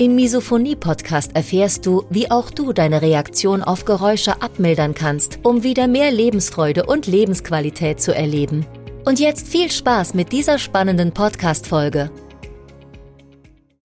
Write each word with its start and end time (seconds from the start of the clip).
Im 0.00 0.14
Misophonie-Podcast 0.14 1.36
erfährst 1.36 1.84
du, 1.84 2.06
wie 2.08 2.30
auch 2.30 2.50
du 2.50 2.72
deine 2.72 3.02
Reaktion 3.02 3.62
auf 3.62 3.84
Geräusche 3.84 4.40
abmildern 4.40 4.94
kannst, 4.94 5.40
um 5.42 5.62
wieder 5.62 5.88
mehr 5.88 6.10
Lebensfreude 6.10 6.86
und 6.86 7.06
Lebensqualität 7.06 8.00
zu 8.00 8.14
erleben. 8.14 8.64
Und 9.04 9.20
jetzt 9.20 9.46
viel 9.46 9.70
Spaß 9.70 10.14
mit 10.14 10.32
dieser 10.32 10.58
spannenden 10.58 11.12
Podcast-Folge. 11.12 12.10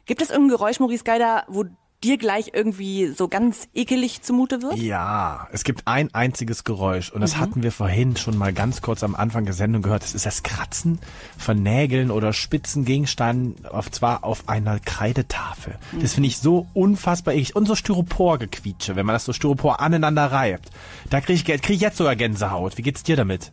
Gibt 0.05 0.21
es 0.21 0.29
irgendein 0.29 0.57
Geräusch, 0.57 0.79
Maurice 0.79 1.03
Geider, 1.03 1.43
wo 1.49 1.65
dir 2.05 2.17
gleich 2.17 2.51
irgendwie 2.53 3.07
so 3.07 3.27
ganz 3.27 3.67
ekelig 3.73 4.21
zumute 4.21 4.61
wird? 4.61 4.77
Ja, 4.77 5.47
es 5.51 5.63
gibt 5.63 5.87
ein 5.87 6.13
einziges 6.13 6.63
Geräusch 6.63 7.11
und 7.11 7.21
das 7.21 7.35
mhm. 7.35 7.39
hatten 7.39 7.63
wir 7.63 7.71
vorhin 7.71 8.15
schon 8.15 8.37
mal 8.37 8.53
ganz 8.53 8.81
kurz 8.81 9.03
am 9.03 9.15
Anfang 9.15 9.45
der 9.45 9.53
Sendung 9.53 9.81
gehört. 9.81 10.03
Das 10.03 10.13
ist 10.13 10.25
das 10.25 10.43
Kratzen 10.43 10.99
von 11.37 11.61
Nägeln 11.61 12.11
oder 12.11 12.33
spitzen 12.33 12.85
Gegenständen, 12.85 13.65
auf 13.65 13.91
zwar 13.91 14.23
auf 14.23 14.47
einer 14.47 14.79
Kreidetafel. 14.79 15.77
Mhm. 15.91 16.01
Das 16.01 16.13
finde 16.13 16.27
ich 16.27 16.37
so 16.37 16.67
unfassbar 16.73 17.33
eklig. 17.33 17.55
Und 17.55 17.67
so 17.67 17.75
Styropor-Gequietsche, 17.75 18.95
wenn 18.95 19.05
man 19.05 19.13
das 19.13 19.25
so 19.25 19.33
Styropor 19.33 19.79
aneinander 19.79 20.31
reibt. 20.31 20.69
Da 21.09 21.21
kriege 21.21 21.33
ich, 21.33 21.61
krieg 21.61 21.75
ich 21.75 21.81
jetzt 21.81 21.97
sogar 21.97 22.15
Gänsehaut. 22.15 22.77
Wie 22.77 22.83
geht's 22.83 23.03
dir 23.03 23.15
damit? 23.15 23.51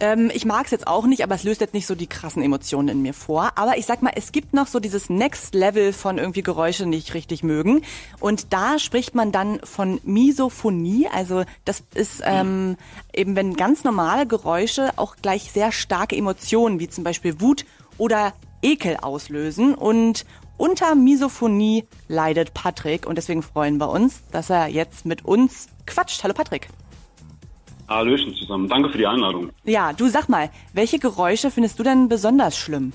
Ähm, 0.00 0.30
ich 0.32 0.44
mag 0.44 0.64
es 0.64 0.70
jetzt 0.70 0.86
auch 0.86 1.06
nicht, 1.06 1.22
aber 1.22 1.34
es 1.34 1.44
löst 1.44 1.60
jetzt 1.60 1.74
nicht 1.74 1.86
so 1.86 1.94
die 1.94 2.06
krassen 2.06 2.42
Emotionen 2.42 2.88
in 2.88 3.02
mir 3.02 3.14
vor. 3.14 3.52
Aber 3.56 3.76
ich 3.76 3.86
sag 3.86 4.02
mal, 4.02 4.12
es 4.14 4.32
gibt 4.32 4.54
noch 4.54 4.66
so 4.66 4.80
dieses 4.80 5.10
Next 5.10 5.54
Level 5.54 5.92
von 5.92 6.18
irgendwie 6.18 6.42
Geräusche 6.42 6.86
nicht 6.86 7.14
richtig 7.14 7.42
mögen. 7.42 7.82
Und 8.18 8.52
da 8.52 8.78
spricht 8.78 9.14
man 9.14 9.32
dann 9.32 9.60
von 9.64 10.00
Misophonie. 10.04 11.08
Also 11.12 11.44
das 11.64 11.82
ist 11.94 12.22
ähm, 12.24 12.76
eben, 13.12 13.36
wenn 13.36 13.54
ganz 13.54 13.84
normale 13.84 14.26
Geräusche 14.26 14.92
auch 14.96 15.16
gleich 15.16 15.52
sehr 15.52 15.72
starke 15.72 16.16
Emotionen, 16.16 16.80
wie 16.80 16.88
zum 16.88 17.04
Beispiel 17.04 17.40
Wut 17.40 17.64
oder 17.98 18.32
Ekel 18.62 18.96
auslösen. 18.96 19.74
Und 19.74 20.24
unter 20.56 20.94
Misophonie 20.94 21.86
leidet 22.08 22.52
Patrick 22.52 23.06
und 23.06 23.16
deswegen 23.16 23.42
freuen 23.42 23.78
wir 23.78 23.88
uns, 23.88 24.22
dass 24.30 24.50
er 24.50 24.66
jetzt 24.66 25.06
mit 25.06 25.24
uns 25.24 25.68
quatscht. 25.86 26.22
Hallo 26.22 26.34
Patrick. 26.34 26.68
Hallöchen 27.90 28.34
zusammen. 28.34 28.68
Danke 28.68 28.88
für 28.88 28.98
die 28.98 29.06
Einladung. 29.06 29.50
Ja, 29.64 29.92
du 29.92 30.08
sag 30.08 30.28
mal, 30.28 30.50
welche 30.72 30.98
Geräusche 30.98 31.50
findest 31.50 31.78
du 31.78 31.82
denn 31.82 32.08
besonders 32.08 32.56
schlimm? 32.56 32.92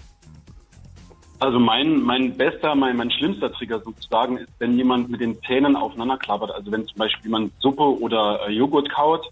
Also 1.39 1.59
mein, 1.59 2.01
mein 2.01 2.35
bester, 2.37 2.75
mein, 2.75 2.95
mein 2.95 3.11
schlimmster 3.11 3.51
Trigger 3.51 3.81
sozusagen 3.81 4.37
ist, 4.37 4.49
wenn 4.59 4.77
jemand 4.77 5.09
mit 5.09 5.19
den 5.19 5.37
Zähnen 5.43 5.75
aufeinander 5.75 6.17
klappert. 6.17 6.51
Also 6.51 6.71
wenn 6.71 6.87
zum 6.87 6.97
Beispiel 6.97 7.25
jemand 7.25 7.51
Suppe 7.59 7.83
oder 7.83 8.47
äh, 8.47 8.51
Joghurt 8.53 8.89
kaut. 8.89 9.29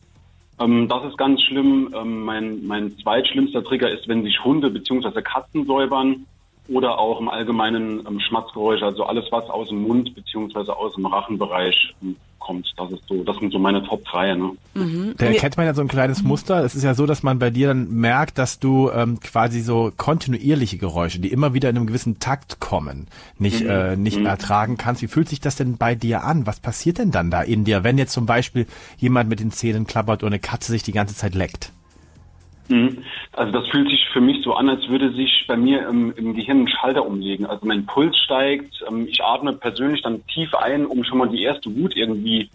Ähm, 0.60 0.90
das 0.90 1.06
ist 1.06 1.18
ganz 1.18 1.42
schlimm. 1.42 1.94
Ähm, 1.98 2.26
mein, 2.26 2.66
mein 2.68 2.98
zweitschlimmster 2.98 3.64
Trigger 3.64 3.90
ist, 3.90 4.08
wenn 4.10 4.24
sich 4.24 4.44
Hunde 4.44 4.70
bzw. 4.70 5.22
Katzen 5.22 5.66
säubern 5.66 6.26
oder 6.70 6.98
auch 6.98 7.20
im 7.20 7.30
Allgemeinen 7.30 8.06
ähm, 8.08 8.20
Schmatzgeräusche, 8.20 8.86
also 8.86 9.04
alles, 9.04 9.26
was 9.32 9.50
aus 9.50 9.70
dem 9.70 9.82
Mund 9.82 10.14
bzw. 10.16 10.72
aus 10.72 10.96
dem 10.96 11.06
Rachenbereich 11.06 11.94
ähm, 12.02 12.16
kommt. 12.44 12.74
Das 12.78 12.92
ist 12.92 13.04
so, 13.08 13.24
das 13.24 13.38
sind 13.38 13.52
so 13.52 13.60
meine 13.60 13.84
Top 13.84 14.06
3. 14.06 14.36
Ne? 14.36 14.52
Mhm. 14.74 15.16
Da 15.18 15.26
erkennt 15.26 15.58
man 15.58 15.66
ja 15.66 15.74
so 15.74 15.82
ein 15.82 15.88
kleines 15.88 16.24
Muster. 16.24 16.64
Es 16.64 16.76
ist 16.76 16.84
ja 16.84 16.94
so, 16.94 17.06
dass 17.06 17.24
man 17.24 17.40
bei 17.40 17.50
dir 17.50 17.70
dann 17.70 17.90
merkt, 17.90 18.38
dass 18.38 18.60
du 18.60 18.90
ähm, 18.92 19.20
quasi 19.20 19.62
so 19.62 19.92
kontinuierliche 19.96 20.78
Geräusche, 20.78 21.20
die 21.20 21.32
immer 21.32 21.54
wieder 21.54 21.70
in 21.70 21.78
einem 21.78 21.88
gewissen 21.88 22.20
Takt 22.20 22.60
kommen, 22.60 23.08
nicht, 23.40 23.64
mhm. 23.64 23.70
äh, 23.70 23.96
nicht 23.96 24.20
mhm. 24.20 24.26
ertragen 24.26 24.78
kannst. 24.78 25.02
Wie 25.02 25.08
fühlt 25.08 25.30
sich 25.30 25.42
das 25.42 25.56
denn 25.56 25.78
bei 25.78 25.96
dir 25.96 26.24
an? 26.24 26.46
Was 26.46 26.60
passiert 26.60 26.98
denn 26.98 27.12
dann 27.12 27.32
da 27.32 27.42
in 27.42 27.64
dir, 27.64 27.84
wenn 27.84 27.98
jetzt 27.98 28.14
zum 28.14 28.26
Beispiel 28.26 28.68
jemand 28.98 29.30
mit 29.30 29.40
den 29.40 29.52
Zähnen 29.52 29.88
klappert 29.88 30.24
oder 30.24 30.32
eine 30.32 30.40
Katze 30.40 30.72
sich 30.72 30.84
die 30.84 30.92
ganze 30.92 31.16
Zeit 31.16 31.36
leckt? 31.36 31.72
Mhm. 32.70 33.04
Also 33.34 33.52
das 33.52 33.68
fühlt 33.70 33.90
sich 33.90 34.08
für 34.14 34.22
mich 34.22 34.44
so 34.44 34.54
an, 34.54 34.70
als 34.70 34.88
würde 34.88 35.12
sich 35.14 35.46
bei 35.48 35.58
mir 35.58 35.88
im, 35.88 36.14
im 36.16 36.34
Gehirn 36.34 36.62
ein 36.62 36.68
Schalter 36.68 37.06
umlegen. 37.06 37.46
Also 37.46 37.66
mein 37.66 37.86
Puls 37.86 38.18
steigt, 38.18 38.84
ähm, 38.88 39.08
ich 39.08 39.24
atme 39.24 39.54
persönlich 39.54 40.02
dann 40.02 40.26
tief 40.28 40.54
ein, 40.56 40.86
um 40.86 41.04
schon 41.04 41.18
mal 41.18 41.30
die 41.30 41.44
erste 41.44 41.76
Wut 41.76 41.96
irgendwie 41.96 42.50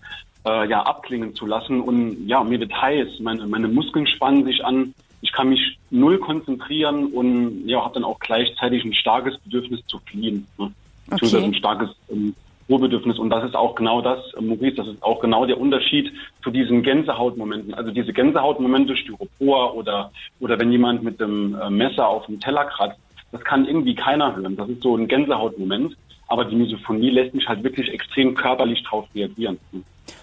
äh, 0.47 0.69
ja 0.69 0.83
abklingen 0.83 1.35
zu 1.35 1.47
lassen. 1.47 1.81
Und 1.81 2.27
ja, 2.27 2.43
mir 2.43 2.61
wird 2.61 2.73
heiß, 2.73 3.21
meine, 3.21 3.47
meine 3.47 3.69
Muskeln 3.69 4.07
spannen 4.07 4.45
sich 4.45 4.65
an, 4.65 4.95
ich 5.21 5.33
kann 5.33 5.49
mich 5.49 5.79
null 5.91 6.19
konzentrieren 6.19 7.07
und 7.07 7.67
ja, 7.67 7.83
habe 7.83 7.95
dann 7.95 8.05
auch 8.05 8.21
gleichzeitig 8.21 8.85
ein 8.85 8.95
starkes 8.95 9.37
Bedürfnis 9.39 9.81
zu 9.87 9.99
fliehen. 9.99 10.47
Ne? 10.59 10.73
Okay. 11.11 11.43
ein 11.43 11.55
starkes 11.55 11.91
ähm, 12.11 12.35
Ruhebedürfnis. 12.69 13.19
Und 13.19 13.31
das 13.31 13.45
ist 13.45 13.57
auch 13.57 13.75
genau 13.75 14.01
das, 14.01 14.19
äh, 14.35 14.41
Maurice, 14.41 14.77
das 14.77 14.89
ist 14.89 15.03
auch 15.03 15.21
genau 15.21 15.47
der 15.47 15.61
Unterschied 15.61 16.13
zu 16.43 16.51
diesen 16.51 16.83
Gänsehautmomenten. 16.83 17.75
Also 17.75 17.91
diese 17.91 18.13
Gänsehautmomente, 18.13 18.97
Styropor 18.97 19.75
oder, 19.75 20.11
oder 20.41 20.59
wenn 20.59 20.73
jemand 20.73 21.03
mit 21.03 21.21
dem 21.21 21.57
äh, 21.61 21.71
Messer 21.71 22.07
auf 22.07 22.27
dem 22.27 22.41
Teller 22.41 22.65
kratzt, 22.65 22.99
das 23.33 23.43
kann 23.45 23.67
irgendwie 23.67 23.95
keiner 23.95 24.37
hören. 24.37 24.57
Das 24.57 24.69
ist 24.69 24.83
so 24.83 24.97
ein 24.97 25.09
Gänsehautmoment. 25.09 25.97
Aber 26.29 26.45
die 26.45 26.57
Misophonie 26.57 27.11
lässt 27.11 27.35
mich 27.35 27.49
halt 27.49 27.65
wirklich 27.65 27.89
extrem 27.91 28.35
körperlich 28.35 28.83
drauf 28.85 29.07
reagieren 29.15 29.59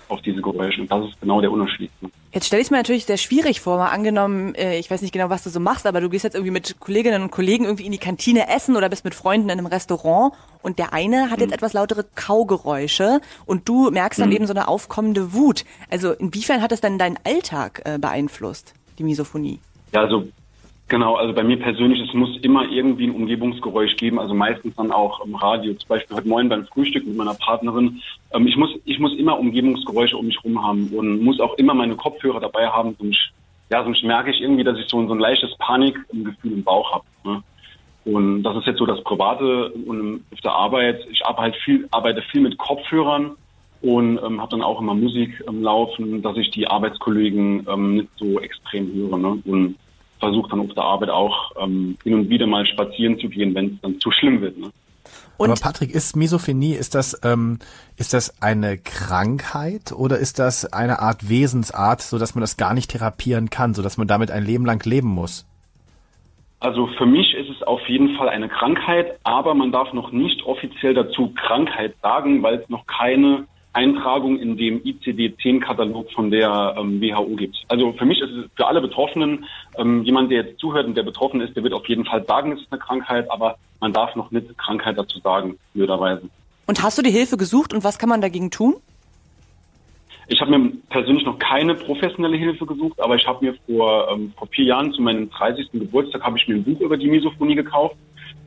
auf 0.08 0.22
diese 0.22 0.42
Geräusche. 0.42 0.82
Und 0.82 0.92
das 0.92 1.10
ist 1.10 1.20
genau 1.20 1.42
der 1.42 1.52
Unterschied. 1.52 1.90
Jetzt 2.32 2.48
stelle 2.48 2.62
ich 2.62 2.70
mir 2.70 2.78
natürlich 2.78 3.06
sehr 3.06 3.18
schwierig 3.18 3.62
vor, 3.62 3.78
mal 3.78 3.90
angenommen, 3.90 4.54
äh, 4.56 4.78
ich 4.78 4.92
weiß 4.92 5.02
nicht 5.02 5.14
genau, 5.14 5.30
was 5.30 5.44
du 5.44 5.50
so 5.50 5.60
machst, 5.60 5.88
aber 5.88 6.02
du 6.02 6.10
gehst 6.10 6.24
jetzt 6.24 6.36
irgendwie 6.36 6.52
mit 6.52 6.80
Kolleginnen 6.80 7.24
und 7.24 7.32
Kollegen 7.32 7.66
irgendwie 7.66 7.86
in 7.86 7.92
die 7.92 7.98
Kantine 7.98 8.50
essen 8.50 8.76
oder 8.76 8.90
bist 8.90 9.06
mit 9.06 9.16
Freunden 9.16 9.50
in 9.50 9.58
einem 9.58 9.68
Restaurant 9.68 10.34
und 10.62 10.78
der 10.78 10.94
eine 10.94 11.32
hat 11.32 11.40
jetzt 11.40 11.50
mhm. 11.50 11.56
etwas 11.56 11.74
lautere 11.74 12.06
Kaugeräusche 12.16 13.22
und 13.46 13.68
du 13.70 13.90
merkst 13.90 14.20
dann 14.20 14.30
mhm. 14.30 14.36
eben 14.36 14.48
so 14.48 14.54
eine 14.54 14.68
aufkommende 14.68 15.34
Wut. 15.34 15.64
Also 15.90 16.12
inwiefern 16.12 16.62
hat 16.62 16.72
das 16.72 16.82
dann 16.82 17.00
deinen 17.00 17.18
Alltag 17.24 17.82
äh, 17.86 17.98
beeinflusst, 17.98 18.74
die 19.00 19.04
Misophonie? 19.04 19.60
Ja, 19.94 20.02
also 20.02 20.28
Genau, 20.88 21.16
also 21.16 21.34
bei 21.34 21.44
mir 21.44 21.58
persönlich, 21.58 22.00
es 22.00 22.14
muss 22.14 22.38
immer 22.42 22.70
irgendwie 22.70 23.08
ein 23.08 23.16
Umgebungsgeräusch 23.16 23.96
geben, 23.96 24.20
also 24.20 24.36
meistens 24.36 24.76
dann 24.76 24.92
auch 24.92 25.26
im 25.26 25.34
Radio. 25.34 25.74
Zum 25.74 25.88
Beispiel 25.88 26.16
heute 26.16 26.28
Morgen 26.28 26.48
beim 26.48 26.68
Frühstück 26.68 27.08
mit 27.08 27.18
meiner 27.18 27.34
Partnerin. 27.34 28.02
Ähm, 28.32 28.46
ich 28.46 28.56
muss, 28.56 28.70
ich 28.86 29.00
muss 29.00 29.18
immer 29.18 29.40
Umgebungsgeräusche 29.40 30.16
um 30.16 30.28
mich 30.28 30.44
rum 30.44 30.64
haben 30.64 30.90
und 30.96 31.24
muss 31.24 31.40
auch 31.40 31.56
immer 31.56 31.74
meine 31.74 31.96
Kopfhörer 31.96 32.40
dabei 32.40 32.68
haben, 32.68 32.96
sonst, 33.00 33.32
ja, 33.72 33.84
sonst 33.84 34.04
merke 34.04 34.30
ich 34.30 34.42
irgendwie, 34.42 34.64
dass 34.64 34.78
ich 34.78 34.88
so, 34.88 35.06
so 35.08 35.14
ein 35.14 35.20
leichtes 35.20 35.58
Panikgefühl 35.58 36.54
im 36.54 36.64
Bauch 36.64 36.94
habe. 36.94 37.06
Ne? 37.24 37.44
Und 38.06 38.44
das 38.44 38.56
ist 38.58 38.68
jetzt 38.68 38.78
so 38.78 38.86
das 38.86 39.04
Private 39.04 39.72
und 39.72 40.24
auf 40.32 40.42
der 40.42 40.52
Arbeit. 40.52 41.04
Ich 41.12 41.26
arbeite 41.26 41.58
viel, 41.66 41.88
arbeite 41.90 42.22
viel 42.22 42.42
mit 42.42 42.60
Kopfhörern 42.60 43.32
und 43.82 44.20
ähm, 44.24 44.40
habe 44.40 44.52
dann 44.52 44.62
auch 44.62 44.80
immer 44.80 44.94
Musik 44.94 45.44
ähm, 45.48 45.64
laufen, 45.64 46.22
dass 46.22 46.38
ich 46.38 46.52
die 46.52 46.68
Arbeitskollegen 46.68 47.66
ähm, 47.68 47.96
nicht 47.96 48.10
so 48.18 48.40
extrem 48.40 48.94
höre. 48.94 49.18
Ne? 49.18 49.42
Und 49.46 49.78
versuche 50.20 50.50
dann 50.50 50.62
auf 50.62 50.74
der 50.74 50.84
Arbeit 50.84 51.10
auch 51.10 51.52
ähm, 51.62 51.98
hin 52.04 52.14
und 52.14 52.30
wieder 52.30 52.48
mal 52.48 52.66
spazieren 52.66 53.20
zu 53.20 53.30
gehen, 53.30 53.54
wenn 53.56 53.66
es 53.68 53.82
dann 53.82 54.00
zu 54.00 54.12
schlimm 54.12 54.42
wird. 54.42 54.58
Ne? 54.58 54.72
Und 55.38 55.52
Aber 55.52 55.60
Patrick, 55.60 55.94
ist 55.94 56.16
Misophonie, 56.16 56.74
ist 56.74 56.96
das, 56.96 57.20
ähm, 57.24 57.60
ist 57.98 58.14
das 58.14 58.42
eine 58.42 58.78
Krankheit 58.78 59.92
oder 59.92 60.18
ist 60.18 60.40
das 60.40 60.72
eine 60.72 61.00
Art 61.00 61.30
Wesensart, 61.30 62.02
so 62.02 62.18
dass 62.18 62.36
man 62.36 62.42
das 62.42 62.58
gar 62.58 62.74
nicht 62.74 62.92
therapieren 62.92 63.50
kann, 63.50 63.74
so 63.74 63.82
dass 63.82 63.98
man 63.98 64.08
damit 64.08 64.32
ein 64.32 64.46
Leben 64.46 64.66
lang 64.66 64.84
leben 64.86 65.10
muss? 65.10 65.46
Also 66.62 66.88
für 66.98 67.06
mich 67.06 67.34
ist 67.34 67.50
es 67.50 67.62
auf 67.64 67.82
jeden 67.88 68.16
Fall 68.16 68.30
eine 68.30 68.48
Krankheit, 68.48 69.20
aber 69.24 69.54
man 69.54 69.72
darf 69.72 69.92
noch 69.94 70.12
nicht 70.12 70.42
offiziell 70.46 70.94
dazu 70.94 71.34
Krankheit 71.36 71.96
sagen, 72.02 72.42
weil 72.42 72.56
es 72.56 72.70
noch 72.70 72.88
keine 72.88 73.46
Eintragung 73.76 74.40
in 74.40 74.58
dem 74.58 74.82
ICD-10-Katalog 74.84 76.12
von 76.14 76.32
der 76.32 76.76
ähm, 76.78 77.02
WHO 77.02 77.36
gibt. 77.36 77.64
Also 77.68 77.92
für 77.94 78.06
mich 78.06 78.20
ist 78.22 78.32
es 78.32 78.46
für 78.56 78.66
alle 78.66 78.82
Betroffenen, 78.82 79.46
ähm, 79.78 80.04
jemand, 80.04 80.32
der 80.32 80.44
jetzt 80.44 80.60
zuhört 80.60 80.88
und 80.88 80.96
der 80.96 81.04
betroffen 81.04 81.42
ist, 81.42 81.56
der 81.56 81.64
wird 81.64 81.74
auf 81.74 81.88
jeden 81.88 82.06
Fall 82.06 82.26
sagen, 82.26 82.54
es 82.54 82.62
ist 82.62 82.72
eine 82.72 82.80
Krankheit, 82.80 83.30
aber 83.30 83.58
man 83.82 83.92
darf 83.92 84.16
noch 84.16 84.32
nicht 84.32 84.58
Krankheit 84.58 84.98
dazu 84.98 85.20
sagen, 85.20 85.58
blöderweise. 85.74 86.30
Und 86.68 86.82
hast 86.82 86.98
du 86.98 87.02
die 87.02 87.12
Hilfe 87.12 87.38
gesucht 87.38 87.74
und 87.74 87.84
was 87.84 88.00
kann 88.00 88.10
man 88.10 88.22
dagegen 88.22 88.50
tun? 88.50 88.76
Ich 90.28 90.42
habe 90.42 90.58
mir 90.58 90.72
persönlich 90.90 91.26
noch 91.26 91.38
keine 91.38 91.76
professionelle 91.76 92.38
Hilfe 92.38 92.66
gesucht, 92.66 93.00
aber 93.00 93.16
ich 93.16 93.28
habe 93.28 93.46
mir 93.46 93.56
vor, 93.68 94.10
ähm, 94.12 94.34
vor 94.38 94.48
vier 94.48 94.66
Jahren 94.66 94.92
zu 94.94 95.02
meinem 95.02 95.30
30. 95.30 95.72
Geburtstag 95.74 96.24
habe 96.24 96.38
ich 96.38 96.48
mir 96.48 96.56
ein 96.56 96.64
Buch 96.64 96.80
über 96.80 96.98
die 96.98 97.08
Misophonie 97.08 97.56
gekauft 97.56 97.96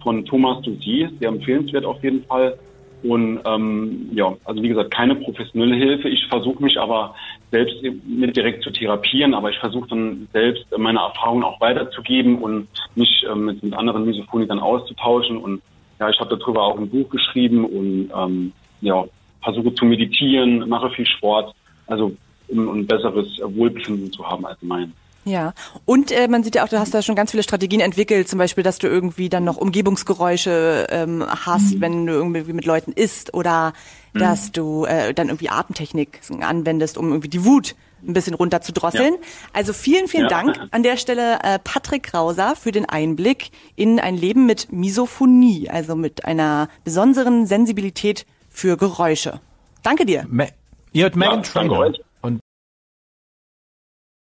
von 0.02 0.24
Thomas 0.24 0.62
Doucier, 0.62 1.10
sehr 1.20 1.28
empfehlenswert 1.28 1.84
auf 1.84 2.02
jeden 2.02 2.24
Fall. 2.24 2.58
Und 3.02 3.40
ähm, 3.44 4.08
ja, 4.12 4.34
also 4.44 4.62
wie 4.62 4.68
gesagt, 4.68 4.90
keine 4.90 5.14
professionelle 5.14 5.76
Hilfe. 5.76 6.08
Ich 6.08 6.26
versuche 6.26 6.62
mich 6.62 6.78
aber 6.78 7.14
selbst 7.50 7.76
nicht 7.82 8.36
direkt 8.36 8.64
zu 8.64 8.70
therapieren, 8.70 9.34
aber 9.34 9.50
ich 9.50 9.58
versuche 9.58 9.88
dann 9.88 10.28
selbst 10.32 10.64
meine 10.76 10.98
Erfahrungen 10.98 11.44
auch 11.44 11.60
weiterzugeben 11.60 12.38
und 12.38 12.66
mich 12.96 13.24
ähm, 13.30 13.44
mit, 13.44 13.62
mit 13.62 13.74
anderen 13.74 14.04
Misophonikern 14.04 14.58
auszutauschen. 14.58 15.36
Und 15.36 15.62
ja, 16.00 16.10
ich 16.10 16.18
habe 16.18 16.36
darüber 16.36 16.62
auch 16.62 16.78
ein 16.78 16.90
Buch 16.90 17.08
geschrieben 17.08 17.64
und 17.64 18.10
ähm, 18.16 18.52
ja, 18.80 19.04
versuche 19.42 19.74
zu 19.74 19.84
meditieren, 19.84 20.68
mache 20.68 20.90
viel 20.90 21.06
Sport, 21.06 21.54
also 21.86 22.16
um 22.48 22.68
ein 22.68 22.86
besseres 22.86 23.38
Wohlbefinden 23.42 24.12
zu 24.12 24.26
haben 24.26 24.44
allgemein. 24.44 24.92
Ja, 25.28 25.52
und 25.84 26.10
äh, 26.10 26.26
man 26.26 26.42
sieht 26.42 26.54
ja 26.54 26.64
auch, 26.64 26.68
du 26.68 26.78
hast 26.78 26.94
da 26.94 27.02
schon 27.02 27.14
ganz 27.14 27.32
viele 27.32 27.42
Strategien 27.42 27.80
entwickelt, 27.80 28.28
zum 28.28 28.38
Beispiel, 28.38 28.64
dass 28.64 28.78
du 28.78 28.86
irgendwie 28.86 29.28
dann 29.28 29.44
noch 29.44 29.58
Umgebungsgeräusche 29.58 30.86
ähm, 30.88 31.22
hast, 31.28 31.74
mhm. 31.74 31.80
wenn 31.82 32.06
du 32.06 32.14
irgendwie 32.14 32.52
mit 32.54 32.64
Leuten 32.64 32.92
isst 32.92 33.34
oder 33.34 33.74
mhm. 34.14 34.20
dass 34.20 34.52
du 34.52 34.86
äh, 34.86 35.12
dann 35.12 35.28
irgendwie 35.28 35.50
Atemtechnik 35.50 36.20
anwendest, 36.40 36.96
um 36.96 37.08
irgendwie 37.08 37.28
die 37.28 37.44
Wut 37.44 37.74
ein 38.06 38.14
bisschen 38.14 38.32
runter 38.32 38.62
zu 38.62 38.72
drosseln. 38.72 39.14
Ja. 39.14 39.20
Also 39.52 39.74
vielen, 39.74 40.08
vielen 40.08 40.24
ja. 40.24 40.28
Dank 40.30 40.58
an 40.70 40.82
der 40.82 40.96
Stelle 40.96 41.40
äh, 41.42 41.58
Patrick 41.58 42.04
Krauser 42.04 42.56
für 42.56 42.72
den 42.72 42.86
Einblick 42.86 43.50
in 43.76 44.00
ein 44.00 44.16
Leben 44.16 44.46
mit 44.46 44.72
Misophonie, 44.72 45.68
also 45.68 45.94
mit 45.94 46.24
einer 46.24 46.68
besonderen 46.84 47.44
Sensibilität 47.44 48.24
für 48.48 48.78
Geräusche. 48.78 49.40
Danke 49.82 50.06
dir. 50.06 50.24
Me 50.26 50.48
ihr 50.92 51.02
hört 51.02 51.16
Megan 51.16 51.42
ja, 51.42 51.42
Trainor. 51.42 51.92